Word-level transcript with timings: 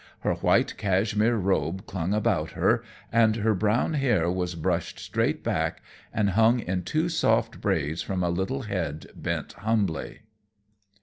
Her 0.21 0.33
white 0.33 0.77
cashmere 0.77 1.35
robe 1.37 1.85
clung 1.85 2.11
about 2.11 2.53
her, 2.53 2.83
and 3.11 3.35
her 3.35 3.53
brown 3.53 3.93
hair 3.93 4.31
was 4.31 4.55
brushed 4.55 4.97
straight 4.97 5.43
back 5.43 5.83
and 6.11 6.31
hung 6.31 6.59
in 6.59 6.81
two 6.81 7.07
soft 7.07 7.61
braids 7.61 8.01
from 8.01 8.23
a 8.23 8.31
little 8.31 8.63
head 8.63 9.05
bent 9.15 9.53
humbly. 9.53 10.21